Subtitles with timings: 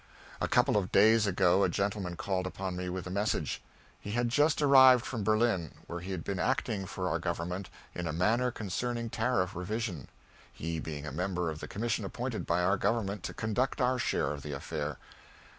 [0.41, 3.61] A couple of days ago a gentleman called upon me with a message.
[3.99, 8.07] He had just arrived from Berlin, where he had been acting for our Government in
[8.07, 10.07] a matter concerning tariff revision,
[10.51, 14.31] he being a member of the commission appointed by our Government to conduct our share
[14.31, 14.97] of the affair.